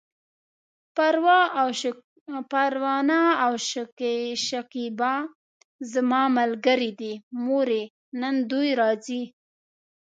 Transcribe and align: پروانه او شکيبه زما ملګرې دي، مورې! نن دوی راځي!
پروانه 2.51 3.19
او 3.45 3.51
شکيبه 4.47 5.13
زما 5.91 6.21
ملګرې 6.39 6.91
دي، 6.99 7.13
مورې! 7.45 7.83
نن 8.21 8.35
دوی 8.51 8.69
راځي! 8.81 9.23